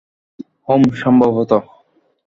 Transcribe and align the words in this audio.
হুম, 0.65 0.81
সম্ভবত। 0.93 1.51